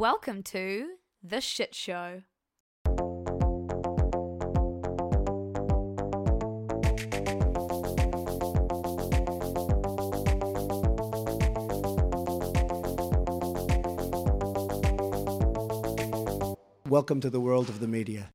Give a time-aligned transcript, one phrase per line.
[0.00, 2.22] Welcome to The Shit Show.
[16.88, 18.30] Welcome to the world of the media.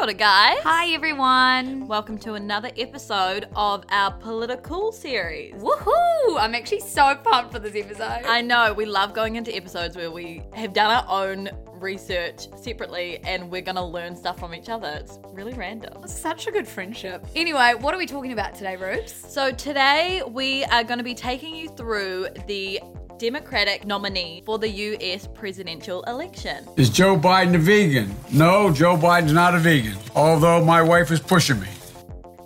[0.00, 0.56] Kia ora, guys.
[0.62, 1.86] Hi, everyone.
[1.86, 5.52] Welcome to another episode of our political series.
[5.56, 6.38] Woohoo!
[6.38, 8.24] I'm actually so pumped for this episode.
[8.24, 13.18] I know we love going into episodes where we have done our own research separately
[13.24, 14.88] and we're gonna learn stuff from each other.
[15.00, 16.08] It's really random.
[16.08, 17.26] Such a good friendship.
[17.36, 19.12] Anyway, what are we talking about today, Rubes?
[19.12, 22.80] So today we are going to be taking you through the
[23.20, 26.66] Democratic nominee for the US presidential election.
[26.78, 28.16] Is Joe Biden a vegan?
[28.32, 31.68] No, Joe Biden's not a vegan, although my wife is pushing me.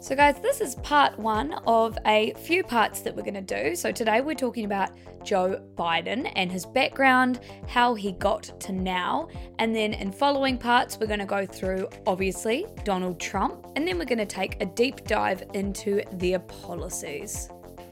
[0.01, 3.77] So, guys, this is part one of a few parts that we're going to do.
[3.77, 4.91] So, today we're talking about
[5.23, 7.39] Joe Biden and his background,
[7.69, 9.29] how he got to now.
[9.61, 13.65] And then in following parts, we're going to go through, obviously, Donald Trump.
[13.77, 17.49] And then we're going to take a deep dive into their policies.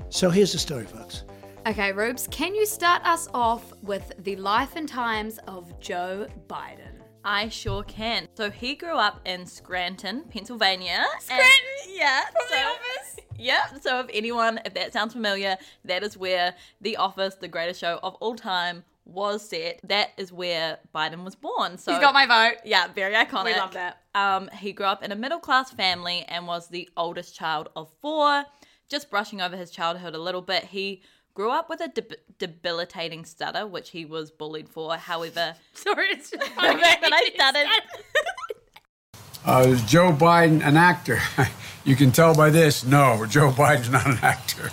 [0.08, 1.22] So here's the story, folks.
[1.64, 6.90] Okay, Rubes, can you start us off with the life and times of Joe Biden?
[7.24, 8.26] I sure can.
[8.34, 11.04] So he grew up in Scranton, Pennsylvania.
[11.20, 11.46] Scranton?
[11.86, 12.22] And- yeah.
[12.24, 13.16] From The so- Office?
[13.38, 13.82] Yep.
[13.82, 17.98] So if anyone, if that sounds familiar, that is where The Office, the greatest show
[18.02, 19.80] of all time, was set.
[19.82, 21.76] That is where Biden was born.
[21.76, 22.60] So He's got my vote.
[22.64, 23.44] yeah, very iconic.
[23.46, 23.98] We love that.
[24.14, 27.90] Um, he grew up in a middle class family and was the oldest child of
[28.00, 28.44] four.
[28.88, 31.02] Just brushing over his childhood a little bit, he
[31.34, 34.96] grew up with a deb- debilitating stutter, which he was bullied for.
[34.96, 37.66] However, Sorry, it's just the fact that I stuttered.
[39.44, 41.18] Uh, is Joe Biden an actor?
[41.84, 42.84] you can tell by this.
[42.84, 44.70] No, Joe Biden's not an actor.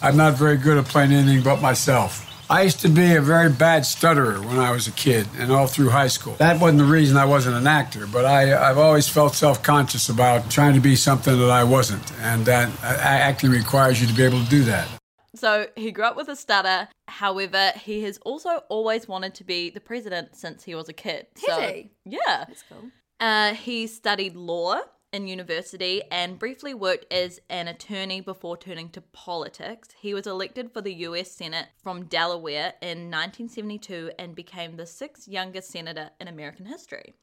[0.00, 2.28] I'm not very good at playing anything but myself.
[2.48, 5.66] I used to be a very bad stutterer when I was a kid and all
[5.66, 6.34] through high school.
[6.34, 10.08] That wasn't the reason I wasn't an actor, but I, I've always felt self conscious
[10.08, 12.12] about trying to be something that I wasn't.
[12.20, 14.86] And that uh, acting requires you to be able to do that.
[15.34, 16.88] So he grew up with a stutter.
[17.08, 21.26] However, he has also always wanted to be the president since he was a kid.
[21.36, 21.90] Has so, he?
[22.04, 22.44] Yeah.
[22.46, 22.90] That's cool.
[23.20, 24.80] Uh, he studied law
[25.12, 29.90] in university and briefly worked as an attorney before turning to politics.
[30.00, 35.28] He was elected for the US Senate from Delaware in 1972 and became the sixth
[35.28, 37.14] youngest senator in American history.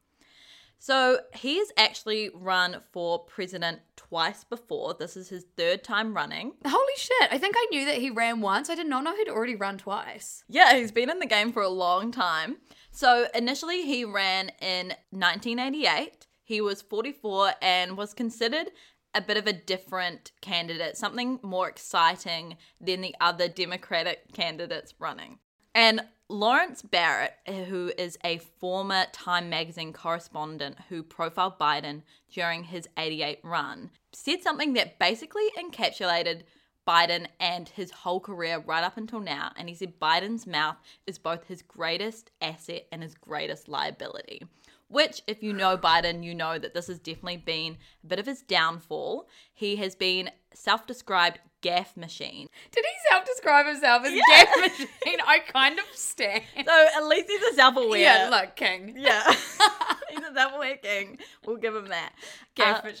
[0.80, 4.94] So he has actually run for president twice before.
[4.98, 6.54] This is his third time running.
[6.66, 7.28] Holy shit.
[7.30, 8.70] I think I knew that he ran once.
[8.70, 10.42] I did not know he'd already run twice.
[10.48, 12.56] Yeah, he's been in the game for a long time.
[12.90, 16.26] So initially, he ran in 1988.
[16.44, 18.70] He was 44 and was considered
[19.14, 25.40] a bit of a different candidate, something more exciting than the other Democratic candidates running.
[25.74, 32.02] And Laurence Barrett, who is a former Time magazine correspondent who profiled Biden
[32.32, 36.42] during his 88 run, said something that basically encapsulated
[36.86, 39.50] Biden and his whole career right up until now.
[39.56, 44.42] And he said Biden's mouth is both his greatest asset and his greatest liability.
[44.90, 48.26] Which, if you know Biden, you know that this has definitely been a bit of
[48.26, 49.28] his downfall.
[49.52, 52.48] He has been self described gaffe machine.
[52.72, 54.44] Did he self describe himself as Yeah.
[54.46, 55.18] Gaffe Machine?
[55.26, 56.42] I kind of stand.
[56.66, 58.00] So at least he's a self aware.
[58.00, 58.94] Yeah, look, King.
[58.98, 59.22] Yeah.
[60.10, 61.18] he's a self aware king.
[61.46, 62.12] We'll give him that.
[62.56, 63.00] Gaffe Uh, Machine.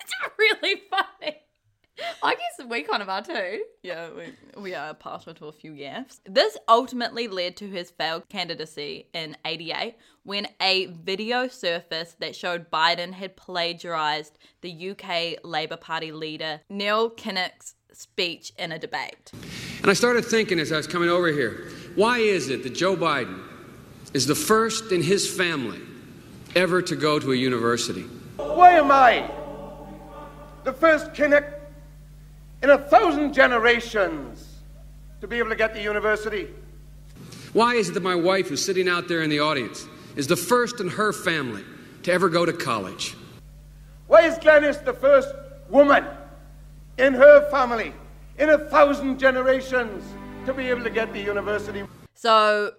[0.00, 1.36] it's really funny.
[2.22, 3.64] I guess we kind of are too.
[3.82, 6.20] Yeah, we, we are partial to a few gaffes.
[6.24, 12.70] This ultimately led to his failed candidacy in 88 when a video surfaced that showed
[12.70, 19.32] Biden had plagiarized the UK Labour Party leader Neil Kinnock's speech in a debate.
[19.82, 22.96] And I started thinking as I was coming over here, why is it that Joe
[22.96, 23.42] Biden
[24.14, 25.80] is the first in his family
[26.54, 28.02] ever to go to a university?
[28.36, 29.28] Why am I
[30.64, 31.57] the first Kinnock
[32.62, 34.60] in a thousand generations
[35.20, 36.48] to be able to get to university?
[37.52, 40.36] Why is it that my wife, who's sitting out there in the audience, is the
[40.36, 41.64] first in her family
[42.02, 43.16] to ever go to college?
[44.06, 45.34] Why is Glenys the first
[45.68, 46.04] woman
[46.98, 47.92] in her family
[48.38, 50.04] in a thousand generations
[50.46, 51.84] to be able to get the university.
[52.14, 52.72] So,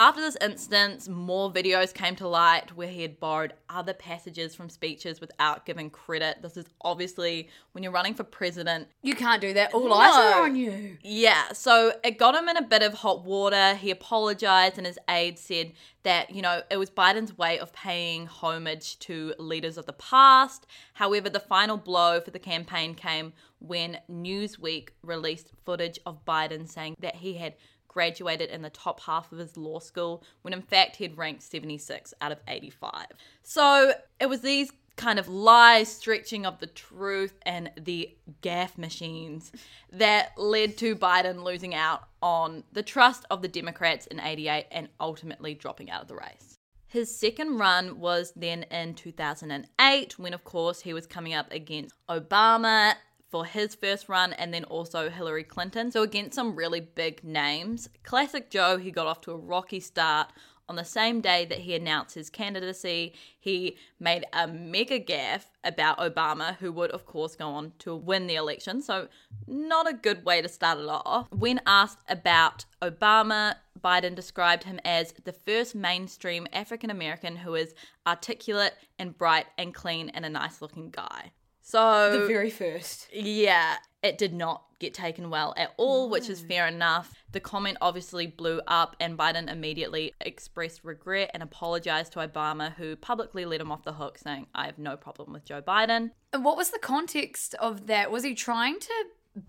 [0.00, 4.70] after this instance, more videos came to light where he had borrowed other passages from
[4.70, 6.40] speeches without giving credit.
[6.40, 8.88] This is obviously when you're running for president.
[9.02, 9.74] You can't do that.
[9.74, 10.22] All eyes No.
[10.22, 10.96] are on you.
[11.02, 13.74] Yeah, so it got him in a bit of hot water.
[13.74, 15.72] He apologized, and his aide said
[16.02, 20.66] that, you know, it was Biden's way of paying homage to leaders of the past.
[20.94, 26.96] However, the final blow for the campaign came when Newsweek released footage of Biden saying
[27.00, 27.54] that he had
[27.90, 32.14] graduated in the top half of his law school when in fact he'd ranked 76
[32.20, 33.06] out of 85.
[33.42, 39.50] So it was these kind of lies, stretching of the truth, and the gaffe machines
[39.90, 44.88] that led to Biden losing out on the trust of the Democrats in 88 and
[45.00, 46.58] ultimately dropping out of the race.
[46.86, 51.94] His second run was then in 2008, when, of course, he was coming up against
[52.08, 52.94] Obama
[53.30, 55.90] for his first run and then also Hillary Clinton.
[55.90, 57.88] So, against some really big names.
[58.02, 60.32] Classic Joe, he got off to a rocky start.
[60.68, 65.98] On the same day that he announced his candidacy, he made a mega gaffe about
[65.98, 68.80] Obama, who would, of course, go on to win the election.
[68.80, 69.08] So,
[69.48, 71.26] not a good way to start it off.
[71.32, 77.74] When asked about Obama, Biden described him as the first mainstream African American who is
[78.06, 81.32] articulate and bright and clean and a nice looking guy.
[81.62, 83.08] So, The very first.
[83.12, 87.12] yeah, it did not get taken well at all, which is fair enough.
[87.32, 92.96] The comment obviously blew up, and Biden immediately expressed regret and apologized to Obama, who
[92.96, 96.12] publicly let him off the hook, saying, I have no problem with Joe Biden.
[96.32, 98.10] And what was the context of that?
[98.10, 99.04] Was he trying to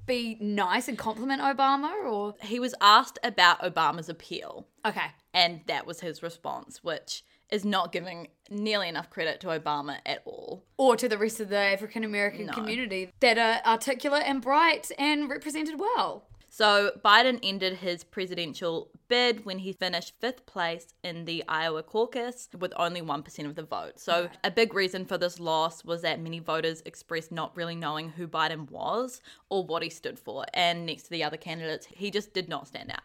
[0.06, 5.08] be nice and compliment Obama or He was asked about Obama's appeal, Okay.
[5.34, 10.22] and that was his response, which is not giving nearly enough credit to Obama at
[10.26, 10.64] all.
[10.78, 12.54] Or to the rest of the African American No.
[12.54, 16.26] community that are articulate and bright and represented well.
[16.54, 22.50] So Biden ended his presidential bid when he finished fifth place in the Iowa caucus
[22.60, 24.02] with only 1% of the vote.
[24.02, 28.10] So a big reason for this loss was that many voters expressed not really knowing
[28.10, 30.46] who Biden was or what he stood for.
[30.54, 33.00] And next to the other candidates, he just did not stand out.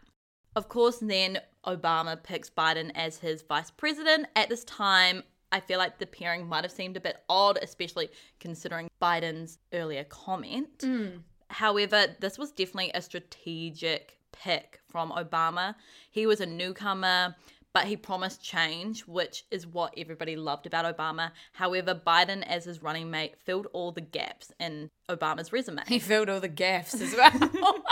[0.57, 4.25] Of course, then Obama picks Biden as his vice president.
[4.35, 5.21] At this time,
[5.51, 8.09] I feel like the pairing might have seemed a bit odd, especially
[8.39, 10.79] considering Biden's earlier comment.
[10.79, 11.19] Mm.
[11.49, 15.75] However, this was definitely a strategic pick from Obama.
[16.09, 17.35] He was a newcomer,
[17.71, 21.33] but he promised change, which is what everybody loved about Obama.
[21.53, 25.83] However, Biden, as his running mate, filled all the gaps in Obama's resume.
[25.87, 27.83] He filled all the gaps as well.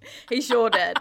[0.28, 0.98] he sure did.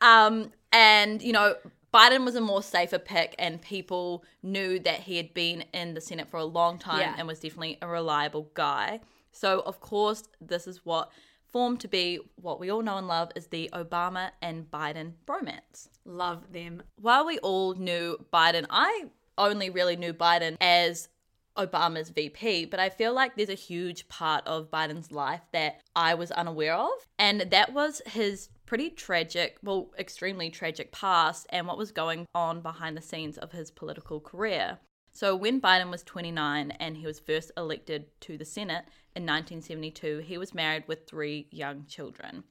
[0.00, 1.56] Um, and, you know,
[1.92, 6.00] Biden was a more safer pick, and people knew that he had been in the
[6.00, 7.14] Senate for a long time Yeah.
[7.18, 9.00] and was definitely a reliable guy.
[9.32, 11.10] So, of course, this is what
[11.52, 15.88] formed to be what we all know and love is the Obama and Biden bromance.
[16.06, 16.82] Love them.
[16.98, 19.04] While we all knew Biden, I
[19.36, 21.08] only really knew Biden as
[21.56, 26.14] Obama's VP, but I feel like there's a huge part of Biden's life that I
[26.14, 31.76] was unaware of, and that was his pretty tragic, well, extremely tragic past and what
[31.76, 34.78] was going on behind the scenes of his political career.
[35.14, 40.18] So, when Biden was 29 and he was first elected to the Senate in 1972,
[40.18, 42.44] he was married with three young children.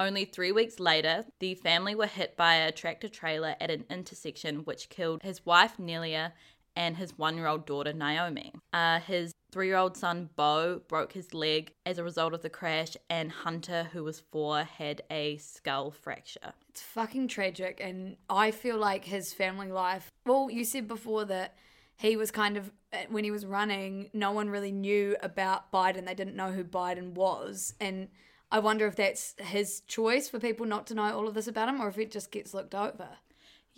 [0.00, 4.58] Only three weeks later, the family were hit by a tractor trailer at an intersection,
[4.58, 6.32] which killed his wife, Neilia,
[6.78, 8.52] and his one year old daughter, Naomi.
[8.72, 12.48] Uh, his three year old son, Bo, broke his leg as a result of the
[12.48, 16.54] crash, and Hunter, who was four, had a skull fracture.
[16.70, 17.80] It's fucking tragic.
[17.82, 20.10] And I feel like his family life.
[20.24, 21.56] Well, you said before that
[21.96, 26.06] he was kind of, uh, when he was running, no one really knew about Biden.
[26.06, 27.74] They didn't know who Biden was.
[27.80, 28.08] And
[28.52, 31.68] I wonder if that's his choice for people not to know all of this about
[31.68, 33.08] him or if it just gets looked over.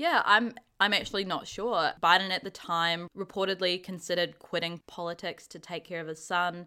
[0.00, 1.92] Yeah, I'm I'm actually not sure.
[2.02, 6.66] Biden at the time reportedly considered quitting politics to take care of his son,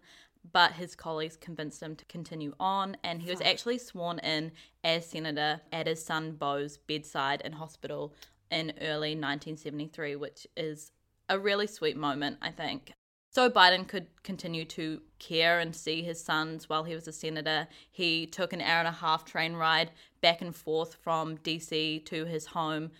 [0.52, 4.52] but his colleagues convinced him to continue on and he was actually sworn in
[4.84, 8.14] as senator at his son Bo's bedside in hospital
[8.52, 10.92] in early 1973, which is
[11.28, 12.92] a really sweet moment, I think.
[13.30, 17.66] So Biden could continue to care and see his sons while he was a senator.
[17.90, 22.26] He took an hour and a half train ride back and forth from DC to
[22.26, 22.92] his home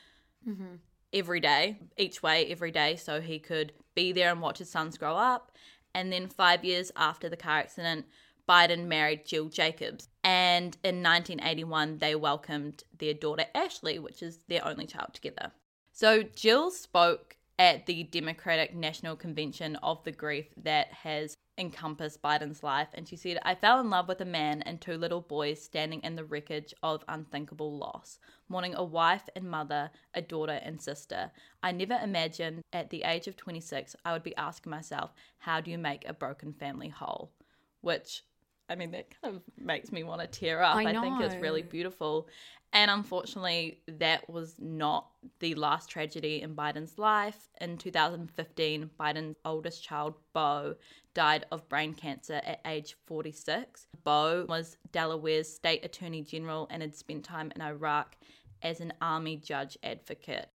[0.47, 0.77] Mm-hmm.
[1.13, 4.99] every day, each way every day, so he could be there and watch his sons
[4.99, 5.53] grow up.
[5.95, 8.07] And then five years after the car accident,
[8.49, 10.09] Biden married Jill Jacobs.
[10.23, 15.53] And in 1981, they welcomed their daughter Ashley, which is their only child together.
[15.93, 22.63] So Jill spoke at the Democratic National Convention of the grief that has encompass Biden's
[22.63, 22.89] life.
[22.95, 26.01] And she said, I fell in love with a man and two little boys standing
[26.03, 28.19] in the wreckage of unthinkable loss,
[28.49, 31.31] mourning a wife and mother, a daughter and sister.
[31.63, 35.71] I never imagined at the age of 26 I would be asking myself, how do
[35.71, 37.33] you make a broken family whole?
[37.81, 38.25] Which
[38.69, 40.77] I mean, that kind of makes me want to tear up.
[40.77, 42.29] I I, think it's really beautiful.
[42.73, 47.49] And unfortunately, that was not the last tragedy in Biden's life.
[47.61, 50.75] In 2015, Biden's oldest child, Bo,
[51.15, 53.87] died of brain cancer at age 46.
[54.03, 58.17] Bo was Delaware's state attorney general and had spent time in Iraq
[58.63, 60.49] as an army judge advocate.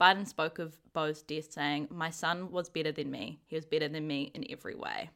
[0.00, 3.40] Biden spoke of Bo's death saying, My son was better than me.
[3.46, 5.10] He was better than me in every way.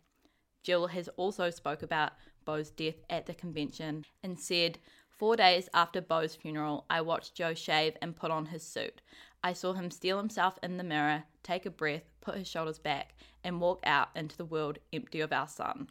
[0.63, 2.13] Jill has also spoke about
[2.45, 4.79] Bo's death at the convention and said,
[5.09, 9.01] Four days after Bo's funeral, I watched Joe shave and put on his suit.
[9.45, 13.15] I saw him steel himself in the mirror, take a breath, put his shoulders back,
[13.45, 15.89] and walk out into the world empty of our son.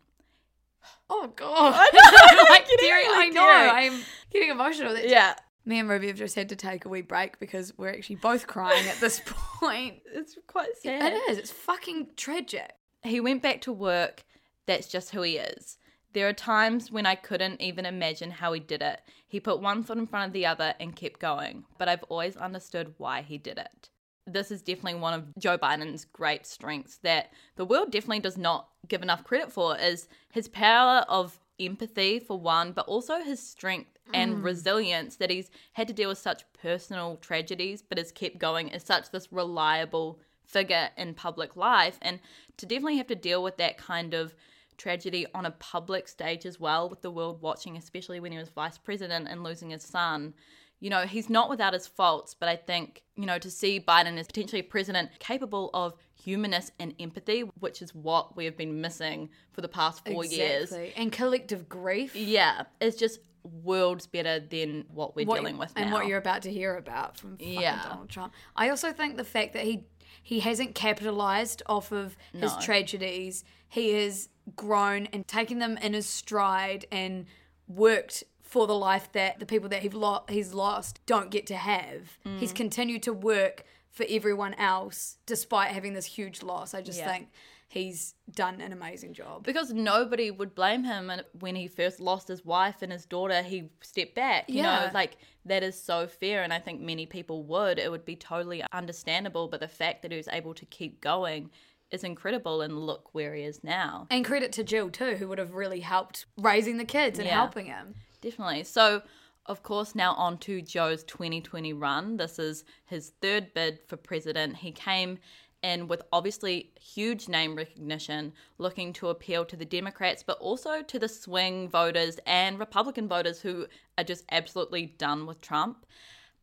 [1.09, 1.73] Oh god.
[1.93, 3.71] I know, like getting teary, really I know.
[3.73, 4.01] I'm
[4.31, 4.93] getting emotional.
[4.93, 5.35] That Yeah,
[5.65, 8.47] Me and Ruby have just had to take a wee break because we're actually both
[8.47, 9.99] crying at this point.
[10.13, 11.13] it's quite sad.
[11.13, 11.37] It is.
[11.37, 12.73] It's fucking tragic.
[13.03, 14.23] he went back to work.
[14.67, 15.77] That's just who he is.
[16.13, 19.01] There are times when I couldn't even imagine how he did it.
[19.27, 22.35] He put one foot in front of the other and kept going, but I've always
[22.35, 23.89] understood why he did it.
[24.27, 28.69] This is definitely one of Joe Biden's great strengths that the world definitely does not
[28.87, 33.97] give enough credit for is his power of empathy for one, but also his strength
[34.13, 34.41] and hmm.
[34.43, 38.83] resilience that he's had to deal with such personal tragedies but has kept going as
[38.83, 42.19] such this reliable figure in public life and
[42.57, 44.35] to definitely have to deal with that kind of
[44.81, 48.49] tragedy on a public stage as well with the world watching especially when he was
[48.49, 50.33] vice president and losing his son
[50.79, 54.17] you know he's not without his faults but i think you know to see biden
[54.17, 58.81] as potentially a president capable of humanness and empathy which is what we have been
[58.81, 60.93] missing for the past four years Exactly.
[60.97, 62.15] And collective grief.
[62.15, 63.19] yeah it's just
[63.63, 66.75] worlds better than what we're what- dealing with now and what you're about to hear
[66.77, 67.81] about from fucking Yeah.
[67.83, 68.33] Donald Trump.
[68.55, 69.85] I also think the fact that he
[70.23, 72.59] he hasn't capitalized off of his No.
[72.61, 73.43] tragedies.
[73.69, 77.25] He has grown and taken them in his stride and
[77.67, 81.55] worked for the life that the people that he've lo- he's lost don't get to
[81.55, 82.17] have.
[82.25, 82.39] Mm.
[82.39, 86.73] He's continued to work for everyone else despite having this huge loss.
[86.73, 87.11] I just Yeah.
[87.11, 87.29] think
[87.69, 89.43] he's done an amazing job.
[89.43, 93.41] because nobody would blame him and when he first lost his wife and his daughter
[93.41, 94.87] he stepped back you Yeah.
[94.87, 95.15] know like
[95.45, 99.47] that is so fair and i think many people would it would be totally understandable
[99.47, 101.49] but the fact that he was able to keep going
[101.91, 105.37] is incredible and look where he is now And credit to Jill too, who would
[105.37, 107.35] have really helped raising the kids and Yeah.
[107.35, 107.95] helping him.
[108.21, 108.63] Definitely.
[108.63, 109.01] So,
[109.45, 112.17] of course, now on to Joe's 2020 run.
[112.17, 114.57] This is his third bid for president.
[114.57, 115.19] He came
[115.63, 120.97] in with obviously huge name recognition, looking to appeal to the Democrats, but also to
[120.97, 123.67] the swing voters and Republican voters who
[123.97, 125.85] are just absolutely done with Trump.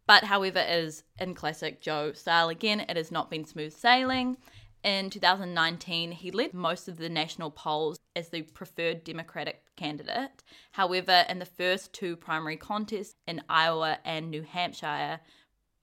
[0.06, 4.36] But however, is in classic Joe style again, it has not been smooth sailing.
[4.88, 10.42] In 2019, he led most of the national polls as the preferred Democratic candidate.
[10.72, 15.20] However, in the first two primary contests in Iowa and New Hampshire,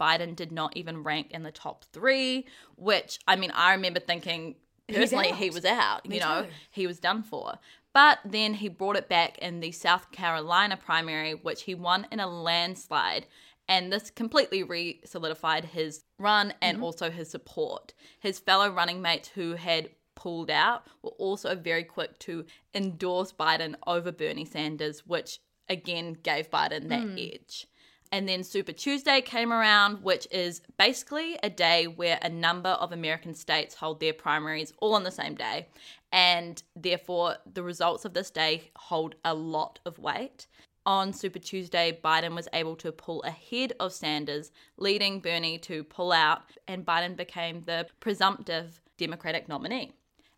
[0.01, 2.47] Biden did not even rank in the top three,
[2.77, 4.55] which, I mean, I remember thinking
[4.91, 6.49] personally he was out, Me you know, too.
[6.71, 7.59] he was done for.
[7.93, 12.19] But then he brought it back in the South Carolina primary, which he won in
[12.19, 13.27] a landslide.
[13.67, 16.83] And this completely re solidified his run and mm-hmm.
[16.83, 17.93] also his support.
[18.19, 23.75] His fellow running mates who had pulled out were also very quick to endorse Biden
[23.85, 27.17] over Bernie Sanders, which again gave Biden that hmm.
[27.17, 27.67] edge.
[28.11, 32.91] And then Super Tuesday came around, which is basically a day where a number of
[32.91, 35.67] American states hold their primaries all on the same day.
[36.11, 40.47] And therefore, the results of this day hold a lot of weight.
[40.87, 46.11] On Super Tuesday, Biden was able to pull ahead of Sanders, leading Bernie to pull
[46.11, 49.93] out, and Biden became the presumptive Democratic nominee.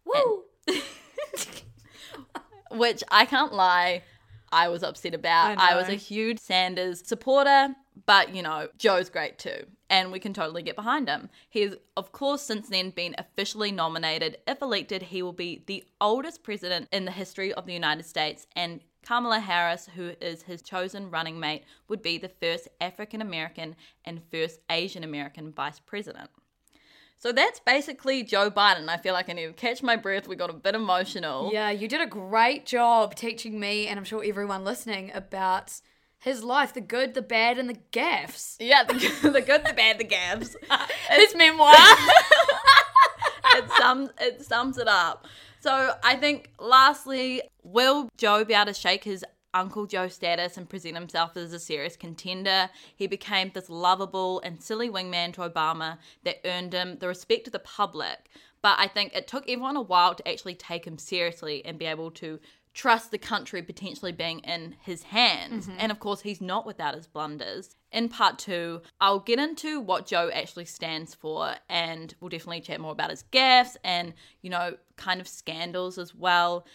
[0.06, 0.44] Woo!
[2.72, 4.04] which I can't lie,
[4.52, 5.58] I was upset about.
[5.58, 7.76] I I, was a huge Sanders supporter,
[8.06, 11.30] but you know, Joe's great too, and we can totally get behind him.
[11.50, 14.38] He's, of course, since then been officially nominated.
[14.48, 18.48] If elected, he will be the oldest president in the history of the United States,
[18.56, 23.76] and Kamala Harris, who is his chosen running mate, would be the first African American
[24.04, 26.30] and first Asian American vice president.
[27.18, 28.90] So that's basically Joe Biden.
[28.90, 30.28] I feel like I need to catch my breath.
[30.28, 31.50] We got a bit emotional.
[31.54, 35.80] Yeah, you did a great job teaching me, and I'm sure everyone listening, about
[36.20, 38.58] his life the good, the bad, and the gaffes.
[38.60, 40.56] Yeah, the, good- the good, the bad, the gaps.
[41.10, 41.74] His memoir.
[43.56, 45.26] it sums it sums it up.
[45.68, 50.70] So I think lastly, will Joe be able to shake his Uncle Joe status and
[50.70, 52.70] present himself as a serious contender?
[52.96, 57.52] He became this lovable and silly wingman to Obama that earned him the respect of
[57.52, 58.30] the public.
[58.62, 61.86] But I think it took everyone a while to actually take him seriously and be
[61.86, 62.40] able to
[62.78, 65.66] trust the country potentially being in his hands.
[65.66, 65.78] Mm-hmm.
[65.80, 67.76] And of course, he's not without his blunders.
[67.92, 72.80] In part two, I'll get into what Joe actually stands for, and we'll definitely chat
[72.80, 76.68] more about his gaffes and, you know, kind of scandals as well.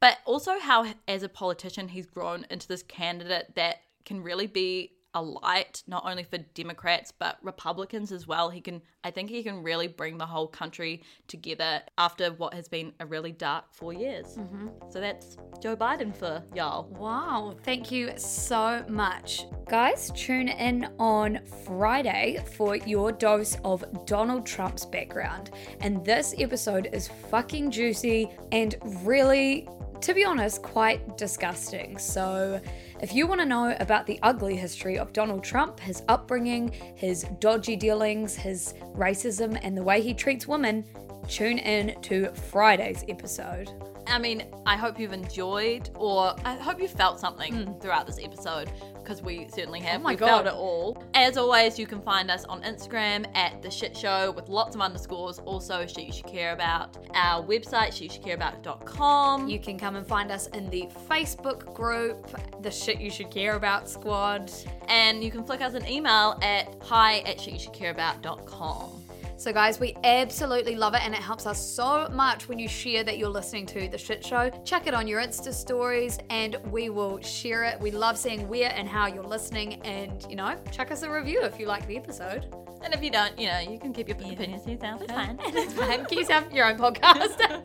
[0.00, 4.95] But also how, as a politician, he's grown into this candidate that can really be
[5.16, 8.50] a light, not only for Democrats, but Republicans as well.
[8.50, 12.68] He can, I think he can really bring the whole country together after what has
[12.68, 14.36] been a really dark four years.
[14.36, 14.68] Mm-hmm.
[14.90, 16.88] So that's Joe Biden for y'all.
[16.90, 19.46] Wow, thank you so much.
[19.70, 25.50] Guys, tune in on Friday for your dose of Donald Trump's background.
[25.80, 29.66] And this episode is fucking juicy and really,
[30.02, 31.96] to be honest, quite disgusting.
[31.96, 32.60] So,
[33.00, 37.24] if you want to know about the ugly history of Donald Trump, his upbringing, his
[37.40, 40.84] dodgy dealings, his racism, and the way he treats women,
[41.28, 43.70] tune in to Friday's episode.
[44.06, 47.78] I mean, I hope you've enjoyed, or I hope you felt something hmm.
[47.80, 48.70] throughout this episode,
[49.06, 50.00] because we certainly have.
[50.00, 50.06] Hmm.
[50.06, 50.52] Oh my we felt God.
[50.52, 51.04] it all.
[51.14, 54.80] As always, you can find us on Instagram at the Shit Show with lots of
[54.80, 55.38] underscores.
[55.40, 56.96] Also, shit you should care about.
[57.14, 59.48] Our website, shityoushouldcareabout.com.
[59.48, 62.28] You can come and find us in the Facebook group,
[62.62, 64.50] the Shit You Should Care About Squad.
[64.88, 69.04] and you can flick us an email at hi at shityoushouldcareabout.com.
[69.38, 73.04] So, guys, we absolutely love it, and it helps us so much when you share
[73.04, 74.50] that you're listening to the shit show.
[74.64, 77.78] Check it on your Insta stories, and we will share it.
[77.78, 81.42] We love seeing where and how you're listening, and you know, check us a review
[81.42, 82.46] if you like the episode.
[82.82, 85.02] And if you don't, you know, you can keep your opinions to yourself.
[85.02, 85.36] It's fine.
[85.52, 86.06] That's fine.
[86.06, 87.62] Keep yourself your own podcast.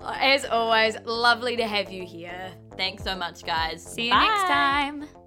[0.04, 2.52] As always, lovely to have you here.
[2.76, 3.82] Thanks so much, guys.
[3.82, 4.26] See you Bye.
[4.26, 5.23] next time.